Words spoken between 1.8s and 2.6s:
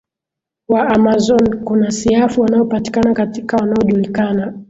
siafu